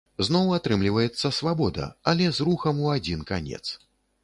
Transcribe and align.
Зноў 0.27 0.47
атрымліваецца 0.57 1.31
свабода, 1.41 1.85
але 2.13 2.25
з 2.39 2.49
рухам 2.49 2.83
у 2.87 2.91
адзін 2.97 3.21
канец. 3.31 3.63